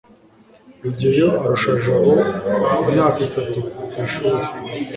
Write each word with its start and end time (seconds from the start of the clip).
rugeyo 0.83 1.27
arusha 1.43 1.71
jabo 1.83 2.13
imyaka 2.83 3.19
itatu 3.27 3.57
ku 3.91 3.97
ishuri 4.05 4.43